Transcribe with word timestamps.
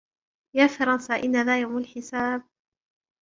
يا 0.55 0.67
فرنسا 0.67 1.15
إن 1.15 1.41
ذا 1.45 1.59
يوم 1.61 1.77
الحساب 1.77 2.43